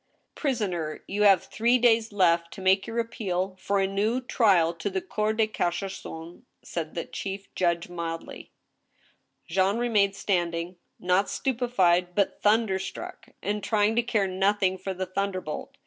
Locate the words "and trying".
13.43-13.95